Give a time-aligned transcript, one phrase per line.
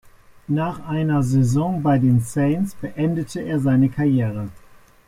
[0.47, 4.49] Nach einer Saison bei den Saints beendete er seine Karriere.